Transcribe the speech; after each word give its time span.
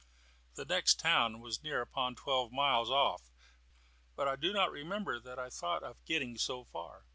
The 0.55 0.65
next 0.65 0.99
town 0.99 1.41
was 1.41 1.61
near 1.61 1.79
upon 1.79 2.15
twelve 2.15 2.51
miles 2.51 2.89
off, 2.89 3.29
but 4.15 4.27
I 4.27 4.35
do 4.35 4.51
not 4.51 4.71
remember 4.71 5.19
that 5.19 5.37
I 5.37 5.51
thought 5.51 5.83
of 5.83 6.03
getting 6.05 6.39
so 6.39 6.63
far. 6.63 7.05